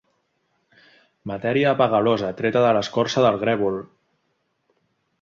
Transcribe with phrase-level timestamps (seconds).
[1.33, 3.81] Matèria apegalosa treta de l'escorça del grèvol.